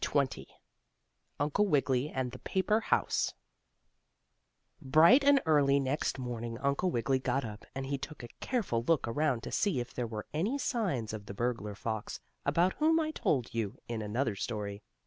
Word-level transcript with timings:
STORY 0.03 0.25
XX 0.25 0.47
UNCLE 1.39 1.67
WIGGILY 1.67 2.09
AND 2.09 2.31
THE 2.31 2.39
PAPER 2.39 2.79
HOUSE 2.79 3.35
Bright 4.81 5.23
and 5.23 5.39
early 5.45 5.79
next 5.79 6.17
morning 6.17 6.57
Uncle 6.57 6.89
Wiggily 6.89 7.19
got 7.19 7.45
up, 7.45 7.67
and 7.75 7.85
he 7.85 7.99
took 7.99 8.23
a 8.23 8.27
careful 8.39 8.81
look 8.81 9.07
around 9.07 9.43
to 9.43 9.51
see 9.51 9.79
if 9.79 9.93
there 9.93 10.07
were 10.07 10.25
any 10.33 10.57
signs 10.57 11.13
of 11.13 11.27
the 11.27 11.35
burglar 11.35 11.75
fox, 11.75 12.19
about 12.47 12.73
whom 12.79 12.99
I 12.99 13.11
told 13.11 13.53
you 13.53 13.77
in 13.87 14.01
another 14.01 14.35
story. 14.35 14.81